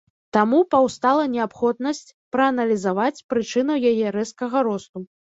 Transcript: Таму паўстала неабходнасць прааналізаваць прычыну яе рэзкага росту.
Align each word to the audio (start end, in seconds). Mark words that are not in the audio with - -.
Таму 0.35 0.59
паўстала 0.75 1.25
неабходнасць 1.33 2.07
прааналізаваць 2.35 3.23
прычыну 3.33 3.75
яе 3.91 4.05
рэзкага 4.17 4.57
росту. 4.69 4.97